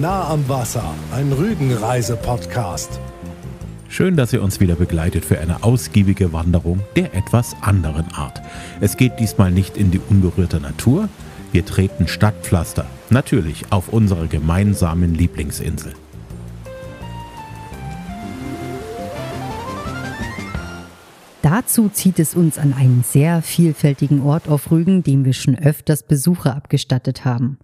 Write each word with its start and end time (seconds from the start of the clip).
Nah 0.00 0.28
am 0.28 0.48
Wasser, 0.48 0.94
ein 1.10 1.32
Rügenreise-Podcast. 1.32 3.00
Schön, 3.88 4.14
dass 4.14 4.32
ihr 4.32 4.44
uns 4.44 4.60
wieder 4.60 4.76
begleitet 4.76 5.24
für 5.24 5.40
eine 5.40 5.64
ausgiebige 5.64 6.32
Wanderung 6.32 6.82
der 6.94 7.14
etwas 7.16 7.56
anderen 7.62 8.06
Art. 8.12 8.40
Es 8.80 8.96
geht 8.96 9.18
diesmal 9.18 9.50
nicht 9.50 9.76
in 9.76 9.90
die 9.90 9.98
unberührte 9.98 10.60
Natur, 10.60 11.08
wir 11.50 11.66
treten 11.66 12.06
Stadtpflaster, 12.06 12.86
natürlich 13.10 13.72
auf 13.72 13.88
unserer 13.88 14.28
gemeinsamen 14.28 15.16
Lieblingsinsel. 15.16 15.94
Dazu 21.42 21.88
zieht 21.88 22.20
es 22.20 22.36
uns 22.36 22.56
an 22.56 22.72
einen 22.72 23.02
sehr 23.02 23.42
vielfältigen 23.42 24.22
Ort 24.22 24.46
auf 24.48 24.70
Rügen, 24.70 25.02
dem 25.02 25.24
wir 25.24 25.32
schon 25.32 25.58
öfters 25.58 26.04
Besucher 26.04 26.54
abgestattet 26.54 27.24
haben. 27.24 27.58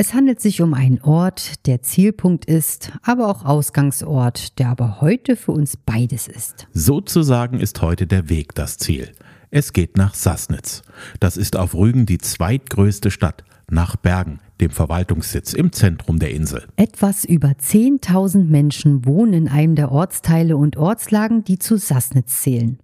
Es 0.00 0.14
handelt 0.14 0.40
sich 0.40 0.62
um 0.62 0.74
einen 0.74 1.00
Ort, 1.00 1.66
der 1.66 1.82
Zielpunkt 1.82 2.44
ist, 2.44 2.92
aber 3.02 3.26
auch 3.26 3.44
Ausgangsort, 3.44 4.56
der 4.60 4.68
aber 4.68 5.00
heute 5.00 5.34
für 5.34 5.50
uns 5.50 5.76
beides 5.76 6.28
ist. 6.28 6.68
Sozusagen 6.72 7.58
ist 7.58 7.82
heute 7.82 8.06
der 8.06 8.28
Weg 8.28 8.54
das 8.54 8.78
Ziel. 8.78 9.10
Es 9.50 9.72
geht 9.72 9.96
nach 9.96 10.14
Sassnitz. 10.14 10.82
Das 11.18 11.36
ist 11.36 11.56
auf 11.56 11.74
Rügen 11.74 12.06
die 12.06 12.18
zweitgrößte 12.18 13.10
Stadt, 13.10 13.42
nach 13.68 13.96
Bergen, 13.96 14.38
dem 14.60 14.70
Verwaltungssitz 14.70 15.52
im 15.52 15.72
Zentrum 15.72 16.20
der 16.20 16.30
Insel. 16.30 16.68
Etwas 16.76 17.24
über 17.24 17.48
10.000 17.48 18.44
Menschen 18.44 19.04
wohnen 19.04 19.32
in 19.32 19.48
einem 19.48 19.74
der 19.74 19.90
Ortsteile 19.90 20.56
und 20.56 20.76
Ortslagen, 20.76 21.42
die 21.42 21.58
zu 21.58 21.76
Sassnitz 21.76 22.40
zählen. 22.40 22.78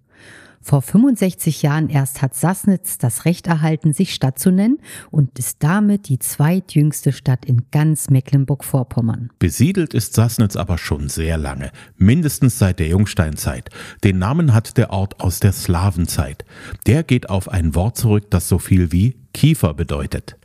Vor 0.67 0.81
65 0.81 1.61
Jahren 1.61 1.89
erst 1.89 2.23
hat 2.23 2.33
Sassnitz 2.33 2.97
das 2.97 3.25
Recht 3.25 3.45
erhalten, 3.45 3.93
sich 3.93 4.15
Stadt 4.15 4.39
zu 4.39 4.49
nennen 4.49 4.79
und 5.11 5.37
ist 5.37 5.57
damit 5.59 6.09
die 6.09 6.17
zweitjüngste 6.17 7.11
Stadt 7.11 7.45
in 7.45 7.67
ganz 7.69 8.09
Mecklenburg-Vorpommern. 8.09 9.29
Besiedelt 9.37 9.93
ist 9.93 10.15
Sassnitz 10.15 10.55
aber 10.55 10.79
schon 10.79 11.07
sehr 11.07 11.37
lange, 11.37 11.69
mindestens 11.97 12.57
seit 12.57 12.79
der 12.79 12.87
Jungsteinzeit. 12.87 13.69
Den 14.03 14.17
Namen 14.17 14.55
hat 14.55 14.75
der 14.77 14.89
Ort 14.89 15.19
aus 15.19 15.39
der 15.39 15.51
Slawenzeit. 15.51 16.45
Der 16.87 17.03
geht 17.03 17.29
auf 17.29 17.47
ein 17.47 17.75
Wort 17.75 17.95
zurück, 17.97 18.31
das 18.31 18.49
so 18.49 18.57
viel 18.57 18.91
wie 18.91 19.17
Kiefer 19.35 19.75
bedeutet. 19.75 20.35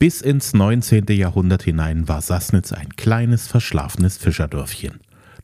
Bis 0.00 0.22
ins 0.22 0.54
19. 0.54 1.04
Jahrhundert 1.10 1.62
hinein 1.62 2.08
war 2.08 2.20
Sassnitz 2.20 2.72
ein 2.72 2.96
kleines, 2.96 3.46
verschlafenes 3.46 4.16
Fischerdörfchen. 4.16 4.98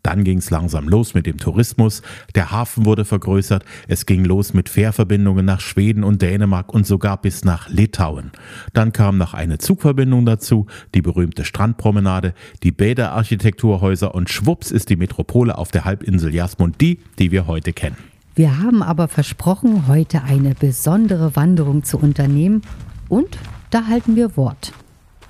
Dann 0.05 0.23
ging 0.23 0.39
es 0.39 0.51
langsam 0.51 0.87
los 0.87 1.15
mit 1.15 1.25
dem 1.27 1.39
Tourismus, 1.39 2.03
der 2.35 2.53
Hafen 2.53 2.85
wurde 2.85 3.07
vergrößert, 3.07 3.65
es 3.89 4.05
ging 4.05 4.25
los 4.25 4.53
mit 4.53 4.69
Fährverbindungen 4.69 5.47
nach 5.47 5.61
Schweden 5.61 6.05
und 6.05 6.21
Dänemark 6.21 6.73
und 6.75 6.87
sogar 6.87 7.21
bis 7.21 7.43
nach 7.45 7.71
Litauen. 7.71 8.31
Dann 8.75 8.93
kam 8.93 9.17
noch 9.17 9.33
eine 9.33 9.57
Zugverbindung 9.57 10.27
dazu, 10.27 10.67
die 10.95 11.01
berühmte 11.01 11.47
Strandpromenade, 11.47 12.35
die 12.63 12.71
Bäderarchitekturhäuser 12.71 14.15
und 14.15 14.29
schwupps 14.29 14.71
ist 14.71 14.91
die 14.91 14.97
Metropole 14.97 15.57
auf 15.57 15.71
der 15.71 15.87
Halbinsel 15.87 16.35
Jasmund 16.35 16.83
die, 16.83 17.01
die 17.19 17.31
wir 17.31 17.47
heute 17.47 17.73
kennen. 17.73 17.97
Wir 18.35 18.59
haben 18.59 18.83
aber 18.83 19.09
versprochen, 19.09 19.89
heute 19.89 20.23
eine 20.25 20.55
besondere 20.55 21.35
Wanderung 21.35 21.83
zu 21.83 21.99
unternehmen 21.99 22.61
und 23.09 23.39
da 23.71 23.87
halten 23.87 24.17
wir 24.17 24.37
Wort. 24.37 24.73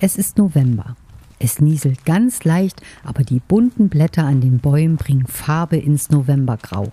Es 0.01 0.17
ist 0.17 0.37
November. 0.37 0.97
Es 1.45 1.61
nieselt 1.61 2.07
ganz 2.07 2.45
leicht, 2.45 2.81
aber 3.05 3.23
die 3.23 3.39
bunten 3.39 3.91
Blätter 3.91 4.25
an 4.25 4.41
den 4.41 4.61
Bäumen 4.61 4.97
bringen 4.97 5.27
Farbe 5.27 5.77
ins 5.77 6.09
Novembergrau. 6.09 6.91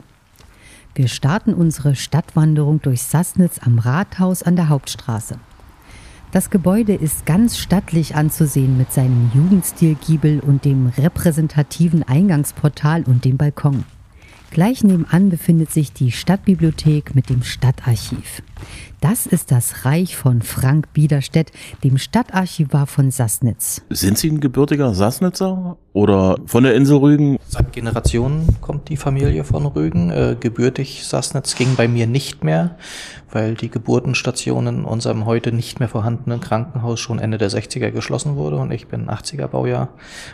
Wir 0.94 1.08
starten 1.08 1.54
unsere 1.54 1.96
Stadtwanderung 1.96 2.82
durch 2.82 3.02
Sassnitz 3.02 3.60
am 3.60 3.80
Rathaus 3.80 4.44
an 4.44 4.58
der 4.58 4.68
Hauptstraße. 4.68 5.40
Das 6.34 6.50
Gebäude 6.50 6.94
ist 6.94 7.26
ganz 7.26 7.58
stattlich 7.58 8.16
anzusehen 8.16 8.78
mit 8.78 8.92
seinem 8.92 9.32
Jugendstilgiebel 9.34 10.42
und 10.42 10.66
dem 10.66 10.88
repräsentativen 10.98 12.04
Eingangsportal 12.04 13.04
und 13.04 13.24
dem 13.24 13.38
Balkon. 13.38 13.86
Gleich 14.50 14.84
nebenan 14.84 15.30
befindet 15.30 15.72
sich 15.72 15.94
die 15.94 16.12
Stadtbibliothek 16.12 17.16
mit 17.16 17.30
dem 17.30 17.44
Stadtarchiv. 17.44 18.42
Das 19.02 19.26
ist 19.26 19.52
das 19.52 19.86
Reich 19.86 20.16
von 20.16 20.44
Frank 20.44 20.94
Biederstedt, 20.94 21.52
dem 21.84 21.98
Stadtarchivar 21.98 22.86
von 22.86 23.10
Sassnitz. 23.10 23.82
Sind 23.90 24.20
Sie 24.20 24.30
ein 24.30 24.40
gebürtiger 24.40 24.94
Sassnitzer 24.94 25.78
oder 25.94 26.38
von 26.46 26.64
der 26.64 26.76
Insel 26.76 26.98
Rügen? 26.98 27.40
Seit 27.48 27.74
Generationen 27.74 28.48
kommt 28.62 28.90
die 28.90 28.98
Familie 28.98 29.44
von 29.44 29.66
Rügen. 29.66 30.12
Äh, 30.12 30.38
gebürtig 30.40 31.04
Sassnitz 31.04 31.56
ging 31.56 31.76
bei 31.76 31.88
mir 31.88 32.06
nicht 32.06 32.44
mehr, 32.44 32.78
weil 33.32 33.56
die 33.56 33.70
Geburtenstation 33.70 34.68
in 34.68 34.86
unserem 34.86 35.26
heute 35.26 35.52
nicht 35.52 35.80
mehr 35.80 35.90
vorhandenen 35.90 36.40
Krankenhaus 36.40 37.00
schon 37.00 37.18
Ende 37.18 37.40
der 37.40 37.50
60er 37.50 37.90
geschlossen 37.90 38.36
wurde 38.36 38.58
und 38.58 38.72
ich 38.72 38.88
bin 38.88 39.10
80er 39.10 39.48
Baujahr 39.48 39.90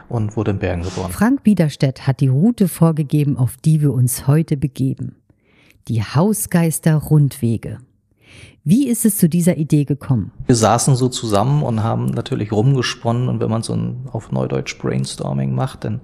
und 0.10 0.36
wurde 0.36 0.52
in 0.52 0.60
Bergen 0.60 0.84
geboren. 0.84 1.12
Frank 1.12 1.44
Biederstedt 1.44 2.06
hat 2.06 2.20
die 2.20 2.28
Route 2.28 2.68
vorgegeben, 2.68 3.38
auf 3.38 3.56
die 3.64 3.82
wir 3.82 3.94
uns 3.94 4.28
heute 4.28 4.58
begeben. 4.58 5.16
Die 5.88 6.04
Hausgeister 6.04 6.96
Rundwege. 6.96 7.78
Wie 8.64 8.88
ist 8.88 9.06
es 9.06 9.18
zu 9.18 9.30
dieser 9.30 9.58
Idee 9.58 9.86
gekommen? 9.86 10.32
Wir 10.46 10.56
saßen 10.56 10.96
so 10.96 11.08
zusammen 11.08 11.64
und 11.64 11.84
haben 11.84 12.08
natürlich 12.08 12.52
rumgesponnen 12.52 13.30
und 13.30 13.40
wenn 13.40 13.50
man 13.50 13.64
so 13.64 13.74
ein 13.74 14.08
auf 14.12 14.32
Neudeutsch 14.32 14.78
Brainstorming 14.78 15.56
macht, 15.56 15.86
dann 15.86 16.02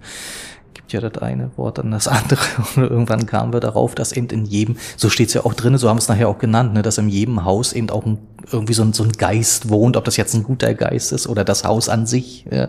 gibt 0.74 0.94
ja 0.94 1.02
das 1.02 1.22
eine 1.22 1.52
Wort 1.58 1.80
an 1.80 1.92
das 1.92 2.08
andere. 2.10 2.42
Und 2.76 2.84
irgendwann 2.84 3.26
kamen 3.26 3.54
wir 3.54 3.60
darauf, 3.60 3.96
dass 3.96 4.12
eben 4.12 4.28
in 4.28 4.46
jedem, 4.46 4.78
so 4.98 5.10
steht 5.10 5.30
es 5.30 5.34
ja 5.34 5.46
auch 5.46 5.54
drin, 5.54 5.78
so 5.78 5.90
haben 5.90 5.98
es 5.98 6.08
nachher 6.08 6.30
auch 6.30 6.38
genannt, 6.38 6.74
ne, 6.74 6.82
dass 6.82 6.98
in 6.98 7.10
jedem 7.10 7.46
Haus 7.46 7.74
eben 7.74 7.90
auch 7.90 8.06
ein, 8.06 8.18
irgendwie 8.52 8.74
so 8.74 8.84
ein, 8.84 8.94
so 8.94 9.04
ein 9.04 9.12
Geist 9.12 9.70
wohnt, 9.70 9.98
ob 9.98 10.06
das 10.06 10.18
jetzt 10.18 10.34
ein 10.34 10.44
guter 10.44 10.74
Geist 10.74 11.12
ist 11.12 11.28
oder 11.28 11.44
das 11.44 11.64
Haus 11.64 11.90
an 11.90 12.06
sich 12.06 12.46
äh, 12.52 12.68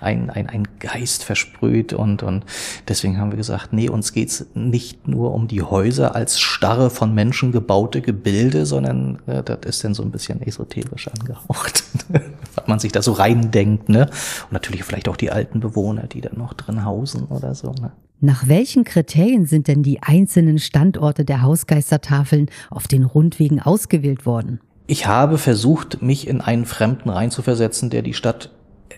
ein, 0.00 0.30
ein, 0.30 0.48
ein 0.48 0.68
Geist 0.78 1.24
versprüht 1.24 1.92
und, 1.92 2.22
und 2.22 2.44
deswegen 2.88 3.18
haben 3.18 3.32
wir 3.32 3.36
gesagt, 3.36 3.72
nee, 3.72 3.88
uns 3.88 4.12
geht's 4.12 4.46
nicht 4.54 5.08
nur 5.08 5.34
um 5.34 5.48
die 5.48 5.62
Häuser 5.62 6.14
als 6.14 6.40
starre 6.40 6.90
von 6.90 7.14
Menschen 7.14 7.52
gebaute 7.52 8.02
Gebilde, 8.02 8.66
sondern 8.66 9.18
äh, 9.26 9.42
das 9.42 9.58
ist 9.64 9.84
dann 9.84 9.94
so 9.94 10.02
ein 10.02 10.10
bisschen 10.10 10.42
esoterisch 10.42 11.08
angehaucht, 11.08 11.84
man 12.68 12.78
sich 12.78 12.92
da 12.92 13.02
so 13.02 13.12
reindenkt, 13.12 13.88
ne? 13.88 14.10
Und 14.44 14.52
natürlich 14.52 14.84
vielleicht 14.84 15.08
auch 15.08 15.16
die 15.16 15.30
alten 15.30 15.60
Bewohner, 15.60 16.06
die 16.06 16.20
da 16.20 16.30
noch 16.34 16.54
drin 16.54 16.84
hausen 16.84 17.24
oder 17.24 17.54
so. 17.54 17.72
Ne? 17.72 17.92
Nach 18.20 18.48
welchen 18.48 18.84
Kriterien 18.84 19.46
sind 19.46 19.68
denn 19.68 19.82
die 19.82 20.02
einzelnen 20.02 20.58
Standorte 20.58 21.24
der 21.24 21.42
Hausgeistertafeln 21.42 22.50
auf 22.70 22.88
den 22.88 23.04
Rundwegen 23.04 23.60
ausgewählt 23.60 24.24
worden? 24.24 24.60
Ich 24.86 25.06
habe 25.06 25.36
versucht, 25.36 26.00
mich 26.00 26.26
in 26.26 26.40
einen 26.40 26.64
Fremden 26.64 27.10
reinzuversetzen, 27.10 27.90
der 27.90 28.02
die 28.02 28.14
Stadt 28.14 28.52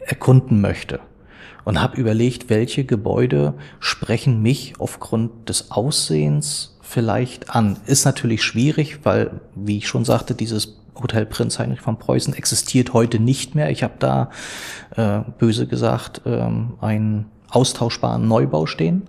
erkunden 0.07 0.61
möchte. 0.61 1.01
Und 1.65 1.83
habe 1.83 1.99
überlegt, 1.99 2.49
welche 2.49 2.85
Gebäude 2.85 3.55
sprechen 3.81 4.41
mich 4.41 4.75
aufgrund 4.79 5.49
des 5.49 5.71
Aussehens 5.71 6.79
vielleicht 6.81 7.51
an. 7.51 7.77
Ist 7.87 8.05
natürlich 8.05 8.43
schwierig, 8.43 9.01
weil, 9.05 9.41
wie 9.55 9.79
ich 9.79 9.89
schon 9.89 10.05
sagte, 10.05 10.35
dieses 10.35 10.78
Hotel 11.03 11.27
Prinz 11.27 11.59
Heinrich 11.59 11.81
von 11.81 11.99
Preußen 11.99 12.35
existiert 12.35 12.93
heute 12.93 13.19
nicht 13.19 13.55
mehr. 13.55 13.71
Ich 13.71 13.83
habe 13.83 13.95
da, 13.99 14.31
äh, 14.97 15.21
böse 15.39 15.67
gesagt, 15.67 16.23
ähm, 16.27 16.75
ein 16.81 17.27
austauschbaren 17.51 18.27
Neubau 18.27 18.67
stehen, 18.67 19.03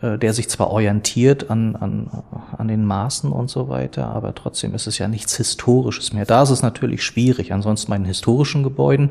äh, 0.00 0.18
der 0.18 0.32
sich 0.32 0.48
zwar 0.48 0.70
orientiert 0.70 1.50
an, 1.50 1.76
an, 1.76 2.10
an 2.56 2.68
den 2.68 2.84
Maßen 2.84 3.30
und 3.30 3.50
so 3.50 3.68
weiter, 3.68 4.08
aber 4.08 4.34
trotzdem 4.34 4.74
ist 4.74 4.86
es 4.86 4.98
ja 4.98 5.08
nichts 5.08 5.36
Historisches 5.36 6.12
mehr. 6.12 6.24
Da 6.24 6.42
ist 6.42 6.50
es 6.50 6.62
natürlich 6.62 7.02
schwierig. 7.02 7.52
Ansonsten 7.52 7.90
bei 7.90 7.96
den 7.96 8.06
historischen 8.06 8.62
Gebäuden, 8.62 9.10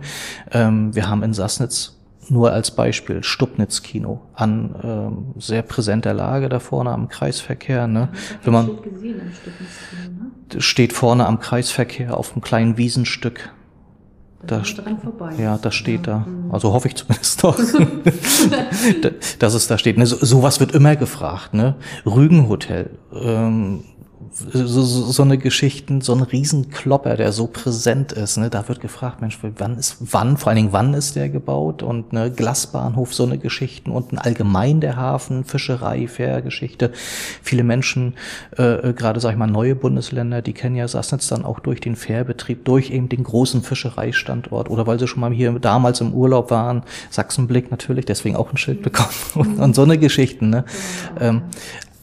ähm, 0.51 0.94
wir 0.95 1.09
haben 1.09 1.23
in 1.23 1.33
Sassnitz 1.33 1.97
nur 2.29 2.51
als 2.51 2.72
Beispiel 2.72 3.23
Stubnitz 3.23 3.83
Kino 3.83 4.22
an 4.33 4.75
ähm, 4.83 5.25
sehr 5.38 5.61
präsenter 5.61 6.13
Lage 6.13 6.50
da 6.50 6.59
vorne 6.59 6.91
am 6.91 7.07
Kreisverkehr. 7.07 7.88
Ne? 7.88 8.09
Wenn 8.44 8.53
man 8.53 8.66
ne? 8.66 8.72
Steht 10.59 10.94
vorne 10.94 11.25
am 11.25 11.40
Kreisverkehr 11.40 12.18
auf 12.18 12.34
einem 12.34 12.41
kleinen 12.41 12.78
Wiesenstück 12.78 13.51
da, 14.45 14.59
dran 14.59 15.00
vorbei. 15.00 15.34
Ja, 15.38 15.57
das 15.57 15.75
steht 15.75 16.07
da. 16.07 16.19
Mhm. 16.19 16.51
Also 16.51 16.71
hoffe 16.71 16.88
ich 16.88 16.95
zumindest 16.95 17.44
doch, 17.44 17.57
dass 19.39 19.54
es 19.54 19.68
da 19.68 19.77
steht. 19.77 19.98
Ne, 19.98 20.06
so, 20.06 20.18
sowas 20.18 20.59
wird 20.59 20.74
immer 20.74 20.95
gefragt. 20.95 21.54
Ne? 21.54 21.75
Rügenhotel. 22.06 22.92
Ähm, 23.13 23.83
so, 24.31 24.65
so, 24.65 25.12
so 25.12 25.24
eine 25.24 25.38
Geschichten, 25.38 26.01
so 26.01 26.13
ein 26.13 26.21
Riesenklopper, 26.21 27.18
der 27.18 27.31
so 27.31 27.47
präsent 27.47 28.12
ist. 28.12 28.38
Ne? 28.38 28.50
Da 28.50 28.68
wird 28.68 28.81
gefragt, 28.81 29.21
Mensch, 29.21 29.39
wann 29.41 29.77
ist, 29.77 29.97
wann, 30.00 30.38
vor 30.38 30.50
allen 30.50 30.57
Dingen, 30.57 30.74
wann 30.74 30.94
ist 30.94 31.15
der 31.15 31.29
gebaut? 31.29 31.83
Und 31.83 32.13
ne, 32.13 32.31
Glasbahnhof, 32.31 33.13
so 33.13 33.24
eine 33.24 33.38
Geschichten 33.38 33.91
und 33.91 34.12
ein 34.12 34.18
allgemein 34.18 34.81
der 34.81 34.95
Hafen, 34.95 35.44
Fischerei, 35.44 36.07
Fährgeschichte. 36.07 36.91
Viele 37.41 37.63
Menschen, 37.63 38.15
äh, 38.57 38.94
gerade 38.94 39.19
sag 39.19 39.31
ich 39.31 39.38
mal 39.38 39.47
neue 39.47 39.75
Bundesländer, 39.75 40.41
die 40.41 40.53
kennen 40.53 40.75
ja 40.75 40.88
Sassnitz 40.88 41.27
dann 41.27 41.45
auch 41.45 41.59
durch 41.59 41.79
den 41.79 41.95
Fährbetrieb, 41.95 42.65
durch 42.65 42.91
eben 42.91 43.09
den 43.09 43.24
großen 43.24 43.62
Fischereistandort 43.62 44.69
oder 44.69 44.88
weil 44.88 45.00
sie 45.00 45.07
schon 45.07 45.21
mal 45.21 45.31
hier 45.31 45.51
damals 45.59 46.01
im 46.01 46.13
Urlaub 46.13 46.51
waren, 46.51 46.83
Sachsenblick 47.09 47.71
natürlich, 47.71 48.06
deswegen 48.06 48.35
auch 48.35 48.51
ein 48.51 48.57
Schild 48.57 48.81
bekommen 48.81 49.09
und, 49.35 49.59
und 49.59 49.75
so 49.75 49.83
eine 49.83 49.97
Geschichten. 49.97 50.50
Ne? 50.50 50.65
Ähm, 51.19 51.44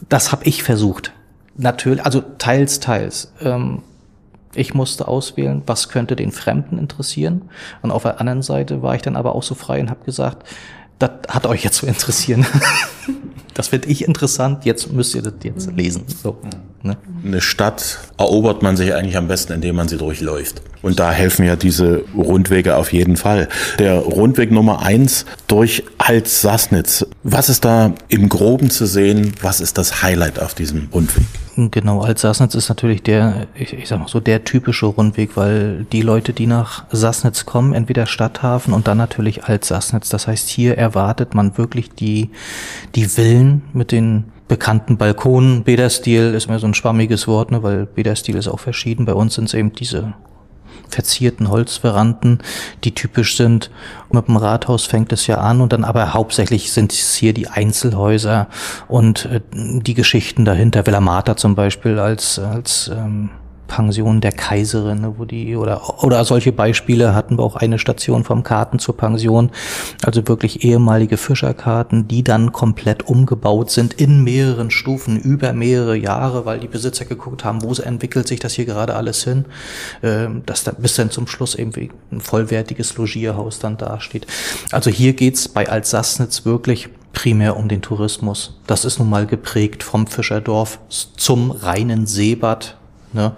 das 0.08 0.32
habe 0.32 0.44
ich 0.44 0.62
versucht 0.62 1.12
natürlich, 1.56 2.04
also 2.04 2.22
teils, 2.38 2.80
teils. 2.80 3.32
Ähm, 3.40 3.82
ich 4.54 4.74
musste 4.74 5.08
auswählen, 5.08 5.62
was 5.66 5.88
könnte 5.88 6.16
den 6.16 6.30
Fremden 6.30 6.78
interessieren. 6.78 7.42
Und 7.82 7.90
auf 7.90 8.02
der 8.02 8.20
anderen 8.20 8.42
Seite 8.42 8.82
war 8.82 8.94
ich 8.94 9.02
dann 9.02 9.16
aber 9.16 9.34
auch 9.34 9.42
so 9.42 9.54
frei 9.54 9.80
und 9.80 9.90
habe 9.90 10.04
gesagt, 10.04 10.46
das 10.98 11.10
hat 11.28 11.46
euch 11.46 11.64
jetzt 11.64 11.76
zu 11.76 11.86
interessieren. 11.86 12.46
das 13.54 13.68
finde 13.68 13.88
ich 13.88 14.04
interessant, 14.04 14.64
jetzt 14.64 14.92
müsst 14.92 15.14
ihr 15.14 15.22
das 15.22 15.34
jetzt 15.42 15.70
lesen. 15.72 16.04
So, 16.06 16.38
ne? 16.82 16.96
Eine 17.24 17.40
Stadt 17.40 17.98
erobert 18.16 18.62
man 18.62 18.76
sich 18.76 18.94
eigentlich 18.94 19.16
am 19.16 19.26
besten, 19.26 19.54
indem 19.54 19.76
man 19.76 19.88
sie 19.88 19.96
durchläuft. 19.96 20.62
Und 20.82 21.00
da 21.00 21.10
helfen 21.10 21.46
ja 21.46 21.56
diese 21.56 22.04
Rundwege 22.14 22.76
auf 22.76 22.92
jeden 22.92 23.16
Fall. 23.16 23.48
Der 23.78 23.98
Rundweg 23.98 24.52
Nummer 24.52 24.82
eins 24.82 25.24
durch 25.48 25.84
Alt-Sassnitz. 25.98 27.06
Was 27.22 27.48
ist 27.48 27.64
da 27.64 27.94
im 28.08 28.28
Groben 28.28 28.70
zu 28.70 28.86
sehen? 28.86 29.32
Was 29.40 29.60
ist 29.60 29.78
das 29.78 30.02
Highlight 30.02 30.38
auf 30.38 30.54
diesem 30.54 30.88
Rundweg? 30.92 31.24
Genau, 31.56 32.02
Alt-Sassnitz 32.02 32.56
ist 32.56 32.68
natürlich 32.68 33.02
der, 33.02 33.46
ich, 33.54 33.72
ich 33.72 33.88
sag 33.88 34.00
mal 34.00 34.08
so, 34.08 34.18
der 34.18 34.42
typische 34.42 34.86
Rundweg, 34.86 35.36
weil 35.36 35.86
die 35.92 36.02
Leute, 36.02 36.32
die 36.32 36.48
nach 36.48 36.84
Sassnitz 36.90 37.46
kommen, 37.46 37.74
entweder 37.74 38.06
Stadthafen 38.06 38.74
und 38.74 38.88
dann 38.88 38.98
natürlich 38.98 39.44
Alt-Sassnitz. 39.44 40.08
Das 40.08 40.26
heißt, 40.26 40.48
hier 40.48 40.76
erwartet 40.76 41.34
man 41.34 41.56
wirklich 41.56 41.90
die, 41.90 42.30
die 42.96 43.04
Villen 43.04 43.62
mit 43.72 43.92
den 43.92 44.24
bekannten 44.48 44.96
Balkonen. 44.96 45.62
Bederstil 45.62 46.34
ist 46.34 46.48
mir 46.48 46.58
so 46.58 46.66
ein 46.66 46.74
schwammiges 46.74 47.28
Wort, 47.28 47.52
ne, 47.52 47.62
weil 47.62 47.86
Bederstil 47.86 48.36
ist 48.36 48.48
auch 48.48 48.60
verschieden. 48.60 49.04
Bei 49.04 49.14
uns 49.14 49.34
sind 49.34 49.44
es 49.44 49.54
eben 49.54 49.72
diese 49.72 50.14
verzierten 50.88 51.50
Holzveranden, 51.50 52.38
die 52.84 52.94
typisch 52.94 53.36
sind. 53.36 53.70
Mit 54.10 54.28
dem 54.28 54.36
Rathaus 54.36 54.86
fängt 54.86 55.12
es 55.12 55.26
ja 55.26 55.38
an 55.38 55.60
und 55.60 55.72
dann 55.72 55.84
aber 55.84 56.14
hauptsächlich 56.14 56.72
sind 56.72 56.92
es 56.92 57.14
hier 57.14 57.34
die 57.34 57.48
Einzelhäuser 57.48 58.48
und 58.88 59.26
äh, 59.26 59.40
die 59.52 59.94
Geschichten 59.94 60.44
dahinter. 60.44 60.86
Villa 60.86 61.00
Marta 61.00 61.36
zum 61.36 61.54
Beispiel 61.54 61.98
als, 61.98 62.38
als 62.38 62.90
ähm, 62.94 63.30
Pension 63.66 64.20
der 64.20 64.32
Kaiserin, 64.32 65.00
ne, 65.02 65.14
wo 65.16 65.24
die 65.24 65.56
oder 65.56 66.02
oder 66.02 66.24
solche 66.24 66.52
Beispiele 66.52 67.14
hatten 67.14 67.38
wir 67.38 67.42
auch 67.42 67.56
eine 67.56 67.78
Station 67.78 68.24
vom 68.24 68.42
Karten 68.42 68.78
zur 68.78 68.96
Pension, 68.96 69.50
also 70.04 70.26
wirklich 70.26 70.64
ehemalige 70.64 71.16
Fischerkarten, 71.16 72.08
die 72.08 72.22
dann 72.24 72.52
komplett 72.52 73.08
umgebaut 73.08 73.70
sind 73.70 73.94
in 73.94 74.24
mehreren 74.24 74.70
Stufen 74.70 75.18
über 75.18 75.52
mehrere 75.52 75.96
Jahre, 75.96 76.46
weil 76.46 76.60
die 76.60 76.68
Besitzer 76.68 77.04
geguckt 77.04 77.44
haben, 77.44 77.62
wo 77.62 77.74
entwickelt 77.82 78.28
sich 78.28 78.40
das 78.40 78.52
hier 78.52 78.64
gerade 78.64 78.94
alles 78.94 79.24
hin, 79.24 79.44
äh, 80.02 80.26
dass 80.46 80.64
da 80.64 80.72
bis 80.72 80.94
dann 80.94 81.10
zum 81.10 81.26
Schluss 81.26 81.54
eben 81.54 81.72
ein 82.12 82.20
vollwertiges 82.20 82.96
Logierhaus 82.96 83.58
dann 83.58 83.76
dasteht. 83.76 84.26
Also 84.70 84.90
hier 84.90 85.14
geht's 85.14 85.48
bei 85.48 85.68
Altsassnitz 85.68 86.44
wirklich 86.44 86.88
primär 87.12 87.56
um 87.56 87.68
den 87.68 87.82
Tourismus. 87.82 88.60
Das 88.66 88.84
ist 88.84 88.98
nun 88.98 89.08
mal 89.08 89.26
geprägt 89.26 89.82
vom 89.82 90.06
Fischerdorf 90.06 90.78
zum 90.88 91.50
reinen 91.50 92.06
Seebad 92.06 92.76
Ne? 93.14 93.32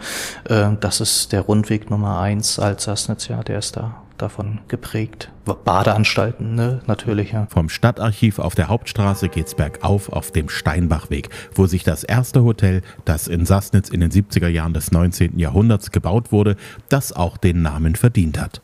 Äh, 0.44 0.70
das 0.80 1.00
ist 1.00 1.32
der 1.32 1.42
Rundweg 1.42 1.90
Nummer 1.90 2.18
eins 2.20 2.58
Alsassnitz, 2.58 3.28
ja, 3.28 3.42
der 3.42 3.58
ist 3.58 3.76
da 3.76 4.02
davon 4.18 4.60
geprägt. 4.68 5.30
Badeanstalten, 5.44 6.54
ne? 6.54 6.80
natürlich. 6.86 7.32
Ja. 7.32 7.46
Vom 7.50 7.68
Stadtarchiv 7.68 8.38
auf 8.38 8.54
der 8.54 8.68
Hauptstraße 8.68 9.28
geht's 9.28 9.54
bergauf 9.54 10.10
auf 10.10 10.32
dem 10.32 10.48
Steinbachweg, 10.48 11.28
wo 11.54 11.66
sich 11.66 11.84
das 11.84 12.02
erste 12.02 12.42
Hotel, 12.42 12.82
das 13.04 13.28
in 13.28 13.46
Sassnitz 13.46 13.88
in 13.90 14.00
den 14.00 14.10
70er 14.10 14.48
Jahren 14.48 14.72
des 14.72 14.90
19. 14.90 15.38
Jahrhunderts 15.38 15.92
gebaut 15.92 16.32
wurde, 16.32 16.56
das 16.88 17.12
auch 17.12 17.36
den 17.36 17.62
Namen 17.62 17.94
verdient 17.94 18.40
hat. 18.40 18.60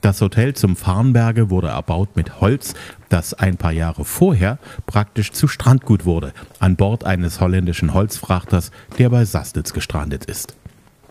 Das 0.00 0.20
Hotel 0.20 0.54
zum 0.54 0.76
Farnberge 0.76 1.50
wurde 1.50 1.68
erbaut 1.68 2.16
mit 2.16 2.40
Holz, 2.40 2.74
das 3.08 3.34
ein 3.34 3.56
paar 3.56 3.72
Jahre 3.72 4.04
vorher 4.04 4.58
praktisch 4.86 5.32
zu 5.32 5.48
Strandgut 5.48 6.04
wurde, 6.04 6.32
an 6.58 6.76
Bord 6.76 7.04
eines 7.04 7.40
holländischen 7.40 7.94
Holzfrachters, 7.94 8.70
der 8.98 9.10
bei 9.10 9.24
Sassnitz 9.24 9.72
gestrandet 9.72 10.24
ist. 10.24 10.56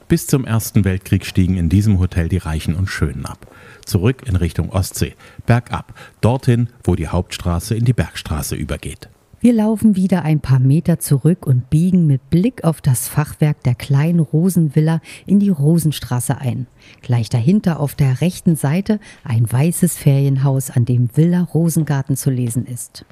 Bis 0.07 0.27
zum 0.27 0.45
Ersten 0.45 0.86
Weltkrieg 0.86 1.25
stiegen 1.25 1.57
in 1.57 1.69
diesem 1.69 2.00
Hotel 2.00 2.30
die 2.30 2.38
Reichen 2.38 2.75
und 2.75 2.88
Schönen 2.88 3.25
ab. 3.25 3.47
Zurück 3.86 4.24
in 4.27 4.36
Richtung 4.36 4.69
Ostsee, 4.69 5.15
bergab, 5.45 5.94
dorthin, 6.21 6.69
wo 6.83 6.95
die 6.95 7.07
Hauptstraße 7.07 7.75
in 7.75 7.86
die 7.86 7.94
Bergstraße 7.94 8.56
übergeht. 8.56 9.09
Wir 9.42 9.54
laufen 9.54 9.96
wieder 9.96 10.24
ein 10.24 10.40
paar 10.40 10.60
Meter 10.60 11.00
zurück 11.00 11.46
und 11.46 11.70
biegen 11.70 12.08
mit 12.08 12.30
Blick 12.30 12.64
auf 12.64 12.82
das 12.82 13.08
Fachwerk 13.08 13.62
der 13.64 13.76
kleinen 13.76 14.20
Rosenvilla 14.20 15.02
in 15.26 15.40
die 15.40 15.50
Rosenstraße 15.50 16.40
ein. 16.40 16.68
Gleich 17.02 17.30
dahinter 17.30 17.80
auf 17.80 17.96
der 17.96 18.22
rechten 18.22 18.56
Seite 18.56 19.00
ein 19.24 19.52
weißes 19.52 19.98
Ferienhaus, 19.98 20.72
an 20.72 20.86
dem 20.86 21.10
Villa 21.16 21.42
Rosengarten 21.42 22.16
zu 22.16 22.30
lesen 22.30 22.66
ist. 22.66 23.06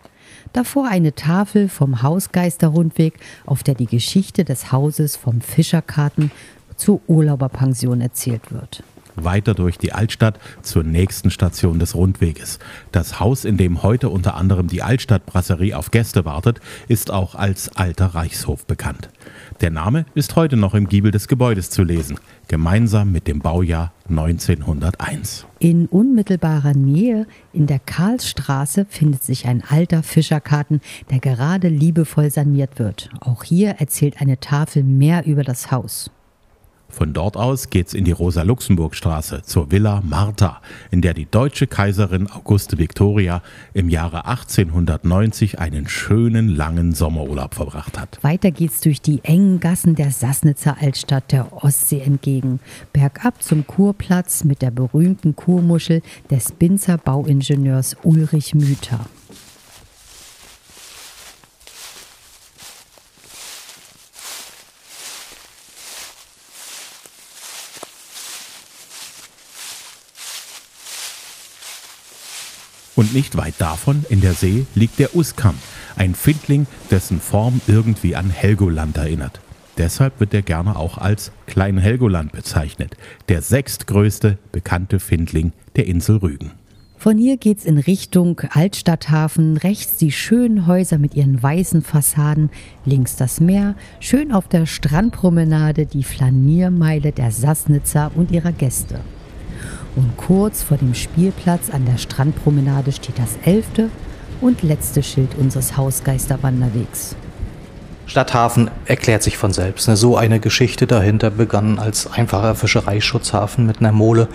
Davor 0.54 0.88
eine 0.88 1.14
Tafel 1.14 1.68
vom 1.68 2.02
Hausgeisterrundweg, 2.02 3.20
auf 3.46 3.62
der 3.62 3.76
die 3.76 3.86
Geschichte 3.88 4.46
des 4.46 4.72
Hauses 4.72 5.16
vom 5.16 5.42
Fischerkarten 5.42 6.32
zur 6.78 7.02
Urlauberpension 7.08 8.02
erzählt 8.02 8.52
wird 8.52 8.84
weiter 9.16 9.54
durch 9.54 9.78
die 9.78 9.94
Altstadt 9.94 10.40
zur 10.62 10.84
nächsten 10.84 11.30
Station 11.30 11.80
des 11.80 11.96
Rundweges. 11.96 12.60
Das 12.92 13.20
Haus, 13.20 13.46
in 13.46 13.58
dem 13.58 13.84
heute 13.84 14.10
unter 14.10 14.36
anderem 14.36 14.68
die 14.68 14.82
Altstadtbrasserie 14.82 15.78
auf 15.78 15.92
Gäste 15.92 16.26
wartet, 16.26 16.60
ist 16.88 17.12
auch 17.12 17.36
als 17.36 17.76
Alter 17.76 18.08
Reichshof 18.08 18.66
bekannt. 18.66 19.10
Der 19.62 19.72
Name 19.72 20.06
ist 20.16 20.36
heute 20.36 20.58
noch 20.58 20.74
im 20.74 20.88
Giebel 20.88 21.12
des 21.12 21.28
Gebäudes 21.28 21.70
zu 21.70 21.84
lesen, 21.84 22.20
gemeinsam 22.48 23.12
mit 23.12 23.28
dem 23.28 23.40
Baujahr 23.40 23.94
1901. 24.10 25.46
In 25.60 25.88
unmittelbarer 25.88 26.74
Nähe 26.74 27.26
in 27.54 27.68
der 27.68 27.80
Karlsstraße 27.80 28.86
findet 28.90 29.24
sich 29.24 29.48
ein 29.48 29.64
alter 29.68 30.04
Fischerkarten, 30.04 30.82
der 31.10 31.20
gerade 31.20 31.70
liebevoll 31.70 32.30
saniert 32.30 32.80
wird. 32.80 33.10
Auch 33.22 33.44
hier 33.44 33.76
erzählt 33.80 34.20
eine 34.20 34.40
Tafel 34.40 34.84
mehr 34.84 35.26
über 35.26 35.44
das 35.44 35.72
Haus. 35.72 36.12
Von 36.94 37.12
dort 37.12 37.38
aus 37.38 37.72
geht's 37.72 37.96
in 37.96 38.06
die 38.06 38.12
Rosa-Luxemburg-Straße 38.12 39.42
zur 39.42 39.72
Villa 39.72 40.04
Martha, 40.06 40.62
in 40.92 41.02
der 41.02 41.16
die 41.16 41.26
deutsche 41.26 41.66
Kaiserin 41.66 42.30
Auguste 42.30 42.78
Victoria 42.78 43.42
im 43.74 43.90
Jahre 43.90 44.28
1890 44.28 45.58
einen 45.58 45.88
schönen 45.88 46.48
langen 46.48 46.94
Sommerurlaub 46.94 47.56
verbracht 47.56 48.00
hat. 48.00 48.20
Weiter 48.22 48.52
geht's 48.52 48.80
durch 48.82 49.02
die 49.02 49.22
engen 49.24 49.60
Gassen 49.60 49.96
der 49.96 50.12
Sassnitzer 50.12 50.78
Altstadt 50.80 51.32
der 51.32 51.64
Ostsee 51.64 52.02
entgegen, 52.02 52.60
bergab 52.94 53.42
zum 53.42 53.66
Kurplatz 53.66 54.44
mit 54.44 54.62
der 54.62 54.70
berühmten 54.70 55.36
Kurmuschel 55.36 56.04
des 56.30 56.52
Binzer 56.52 57.00
Bauingenieurs 57.00 57.98
Ulrich 58.04 58.54
Müther. 58.54 59.00
Und 72.96 73.14
nicht 73.14 73.38
weit 73.38 73.56
davon, 73.58 74.06
in 74.10 74.22
der 74.22 74.34
See, 74.34 74.66
liegt 74.76 75.00
der 75.00 75.16
Uskam, 75.16 75.56
ein 75.96 76.14
Findling, 76.14 76.68
dessen 76.92 77.20
Form 77.20 77.60
irgendwie 77.68 78.16
an 78.16 78.30
Helgoland 78.30 78.98
erinnert. 78.98 79.40
Deshalb 79.78 80.20
wird 80.20 80.34
er 80.34 80.44
gerne 80.44 80.76
auch 80.76 81.00
als 81.00 81.32
Klein 81.48 81.80
Helgoland 81.80 82.32
bezeichnet, 82.32 82.96
der 83.30 83.42
sechstgrößte 83.42 84.38
bekannte 84.52 85.00
Findling 85.00 85.52
der 85.76 85.88
Insel 85.88 86.18
Rügen. 86.18 86.52
Von 87.04 87.18
hier 87.18 87.36
geht's 87.36 87.66
in 87.66 87.80
Richtung 87.80 88.40
Altstadthafen, 88.52 89.58
rechts 89.58 89.98
die 89.98 90.12
schönen 90.12 90.68
Häuser 90.68 91.00
mit 91.00 91.16
ihren 91.16 91.42
weißen 91.42 91.82
Fassaden, 91.82 92.50
links 92.86 93.18
das 93.18 93.42
Meer, 93.42 93.76
schön 94.00 94.32
auf 94.32 94.48
der 94.48 94.66
Strandpromenade 94.66 95.86
die 95.86 96.04
Flaniermeile 96.04 97.12
der 97.12 97.32
Sassnitzer 97.32 98.12
und 98.16 98.32
ihrer 98.32 98.54
Gäste. 98.54 99.02
Und 99.96 100.18
kurz 100.18 100.64
vor 100.64 100.78
dem 100.78 100.94
Spielplatz 100.94 101.70
an 101.70 101.86
der 101.86 101.98
Strandpromenade 101.98 102.92
steht 102.92 103.20
das 103.20 103.38
elfte 103.46 103.90
und 104.42 104.64
letzte 104.64 105.04
Schild 105.04 105.36
unseres 105.36 105.78
Hausgeisterwanderwegs. 105.78 107.16
Stadthafen 108.06 108.70
erklärt 108.86 109.24
sich 109.24 109.38
von 109.38 109.54
selbst. 109.54 109.88
Ne? 109.88 109.96
So 109.96 110.18
eine 110.18 110.40
Geschichte 110.40 110.88
dahinter 110.88 111.30
begann 111.30 111.80
als 111.80 112.12
einfacher 112.12 112.54
Fischereischutzhafen 112.54 113.66
mit 113.66 113.80
einer 113.80 113.92
Mole, 113.92 114.28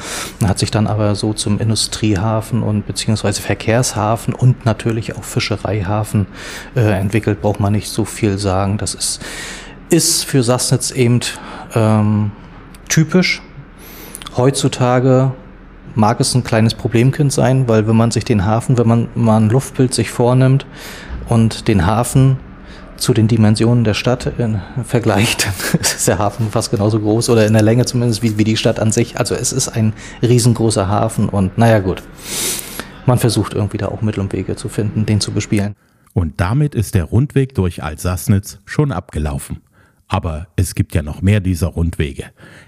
hat 0.42 0.58
sich 0.58 0.70
dann 0.70 0.86
aber 0.86 1.14
so 1.14 1.34
zum 1.34 1.58
Industriehafen 1.60 2.62
und 2.62 2.86
beziehungsweise 2.86 3.42
Verkehrshafen 3.42 4.32
und 4.32 4.64
natürlich 4.64 5.16
auch 5.16 5.24
Fischereihafen 5.24 6.26
äh, 6.74 6.80
entwickelt. 6.80 7.42
Braucht 7.42 7.60
man 7.60 7.72
nicht 7.72 7.90
so 7.90 8.04
viel 8.04 8.38
sagen. 8.38 8.78
Das 8.78 8.94
ist, 8.94 9.20
ist 9.90 10.24
für 10.24 10.42
Sassnitz 10.42 10.90
eben 10.90 11.20
ähm, 11.74 12.30
typisch. 12.88 13.42
Heutzutage 14.36 15.32
mag 15.94 16.20
es 16.20 16.34
ein 16.34 16.44
kleines 16.44 16.74
Problemkind 16.74 17.32
sein, 17.32 17.68
weil 17.68 17.86
wenn 17.86 17.96
man 17.96 18.10
sich 18.10 18.24
den 18.24 18.44
Hafen, 18.44 18.78
wenn 18.78 18.88
man 18.88 19.08
mal 19.14 19.38
ein 19.38 19.50
Luftbild 19.50 19.94
sich 19.94 20.10
vornimmt 20.10 20.66
und 21.28 21.68
den 21.68 21.86
Hafen 21.86 22.38
zu 22.96 23.14
den 23.14 23.28
Dimensionen 23.28 23.84
der 23.84 23.94
Stadt 23.94 24.26
äh, 24.26 24.48
vergleicht, 24.84 25.48
ist 25.80 26.08
der 26.08 26.18
Hafen 26.18 26.50
fast 26.50 26.70
genauso 26.70 27.00
groß 27.00 27.30
oder 27.30 27.46
in 27.46 27.52
der 27.52 27.62
Länge 27.62 27.84
zumindest 27.86 28.22
wie, 28.22 28.38
wie 28.38 28.44
die 28.44 28.56
Stadt 28.56 28.80
an 28.80 28.92
sich. 28.92 29.18
Also 29.18 29.34
es 29.34 29.52
ist 29.52 29.68
ein 29.68 29.92
riesengroßer 30.22 30.88
Hafen 30.88 31.28
und 31.28 31.58
naja 31.58 31.78
gut, 31.78 32.02
man 33.06 33.18
versucht 33.18 33.54
irgendwie 33.54 33.78
da 33.78 33.86
auch 33.86 34.02
Mittel 34.02 34.20
und 34.20 34.32
Wege 34.32 34.56
zu 34.56 34.68
finden, 34.68 35.06
den 35.06 35.20
zu 35.20 35.32
bespielen. 35.32 35.74
Und 36.12 36.40
damit 36.40 36.74
ist 36.74 36.94
der 36.94 37.04
Rundweg 37.04 37.54
durch 37.54 37.82
Alsassnitz 37.82 38.58
schon 38.64 38.92
abgelaufen. 38.92 39.60
Aber 40.08 40.48
es 40.56 40.74
gibt 40.74 40.94
ja 40.94 41.02
noch 41.02 41.20
mehr 41.20 41.40
dieser 41.40 41.68
Rundwege. 41.68 42.24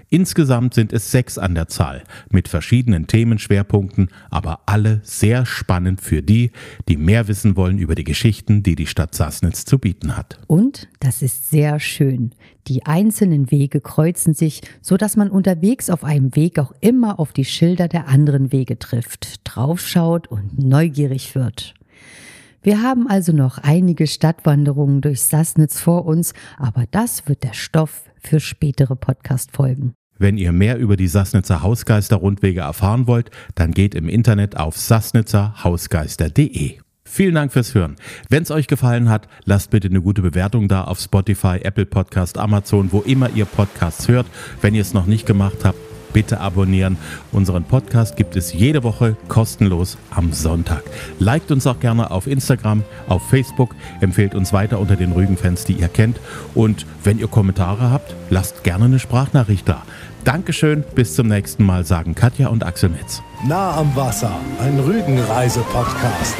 Insgesamt 0.09 0.75
sind 0.75 0.93
es 0.93 1.09
sechs 1.09 1.39
an 1.39 1.55
der 1.55 1.67
Zahl, 1.67 2.03
mit 2.29 2.47
verschiedenen 2.47 3.07
Themenschwerpunkten, 3.07 4.09
aber 4.29 4.61
alle 4.67 5.01
sehr 5.03 5.47
spannend 5.47 6.01
für 6.01 6.21
die, 6.21 6.51
die 6.87 6.97
mehr 6.97 7.27
wissen 7.27 7.55
wollen 7.55 7.79
über 7.79 7.95
die 7.95 8.03
Geschichten, 8.03 8.61
die 8.61 8.75
die 8.75 8.85
Stadt 8.85 9.15
Sassnitz 9.15 9.65
zu 9.65 9.79
bieten 9.79 10.15
hat. 10.15 10.39
Und 10.45 10.87
das 10.99 11.23
ist 11.23 11.49
sehr 11.49 11.79
schön. 11.79 12.31
Die 12.67 12.85
einzelnen 12.85 13.49
Wege 13.49 13.81
kreuzen 13.81 14.35
sich, 14.35 14.61
so 14.81 14.95
dass 14.95 15.17
man 15.17 15.31
unterwegs 15.31 15.89
auf 15.89 16.03
einem 16.03 16.35
Weg 16.35 16.59
auch 16.59 16.73
immer 16.79 17.19
auf 17.19 17.33
die 17.33 17.45
Schilder 17.45 17.87
der 17.87 18.07
anderen 18.07 18.51
Wege 18.51 18.77
trifft, 18.77 19.41
draufschaut 19.45 20.27
und 20.27 20.59
neugierig 20.59 21.33
wird. 21.33 21.73
Wir 22.63 22.83
haben 22.83 23.07
also 23.07 23.31
noch 23.31 23.57
einige 23.57 24.05
Stadtwanderungen 24.05 25.01
durch 25.01 25.23
Sassnitz 25.23 25.79
vor 25.79 26.05
uns, 26.05 26.33
aber 26.59 26.85
das 26.91 27.27
wird 27.27 27.43
der 27.43 27.53
Stoff 27.53 28.03
für 28.21 28.39
spätere 28.39 28.95
Podcast-Folgen. 28.95 29.93
Wenn 30.19 30.37
ihr 30.37 30.51
mehr 30.51 30.77
über 30.77 30.95
die 30.95 31.07
Sassnitzer 31.07 31.63
Hausgeister-Rundwege 31.63 32.61
erfahren 32.61 33.07
wollt, 33.07 33.31
dann 33.55 33.71
geht 33.71 33.95
im 33.95 34.07
Internet 34.07 34.57
auf 34.57 34.77
sassnitzerhausgeister.de. 34.77 36.77
Vielen 37.03 37.33
Dank 37.33 37.51
fürs 37.51 37.73
Hören. 37.73 37.95
Wenn 38.29 38.43
es 38.43 38.51
euch 38.51 38.67
gefallen 38.67 39.09
hat, 39.09 39.27
lasst 39.43 39.71
bitte 39.71 39.87
eine 39.87 40.01
gute 40.01 40.21
Bewertung 40.21 40.67
da 40.67 40.83
auf 40.83 40.99
Spotify, 40.99 41.57
Apple 41.63 41.87
Podcast, 41.87 42.37
Amazon, 42.37 42.91
wo 42.91 42.99
immer 42.99 43.31
ihr 43.31 43.45
Podcasts 43.45 44.07
hört. 44.07 44.27
Wenn 44.61 44.75
ihr 44.75 44.81
es 44.81 44.93
noch 44.93 45.07
nicht 45.07 45.25
gemacht 45.25 45.65
habt, 45.65 45.79
bitte 46.13 46.39
abonnieren. 46.39 46.97
Unseren 47.31 47.63
Podcast 47.63 48.15
gibt 48.15 48.35
es 48.35 48.53
jede 48.53 48.83
Woche 48.83 49.15
kostenlos 49.27 49.97
am 50.09 50.33
Sonntag. 50.33 50.83
Liked 51.19 51.51
uns 51.51 51.67
auch 51.67 51.79
gerne 51.79 52.11
auf 52.11 52.27
Instagram, 52.27 52.83
auf 53.07 53.27
Facebook, 53.29 53.75
empfehlt 53.99 54.35
uns 54.35 54.53
weiter 54.53 54.79
unter 54.79 54.95
den 54.95 55.11
Rügenfans, 55.11 55.65
die 55.65 55.73
ihr 55.73 55.87
kennt. 55.87 56.19
Und 56.53 56.85
wenn 57.03 57.19
ihr 57.19 57.27
Kommentare 57.27 57.91
habt, 57.91 58.15
lasst 58.29 58.63
gerne 58.63 58.85
eine 58.85 58.99
Sprachnachricht 58.99 59.67
da. 59.67 59.83
Dankeschön, 60.23 60.83
bis 60.95 61.15
zum 61.15 61.27
nächsten 61.27 61.63
Mal, 61.63 61.85
sagen 61.85 62.13
Katja 62.13 62.49
und 62.49 62.63
Axel 62.63 62.89
Metz. 62.89 63.21
Nah 63.47 63.77
am 63.77 63.95
Wasser, 63.95 64.31
ein 64.59 64.79
Rügenreise-Podcast. 64.79 66.35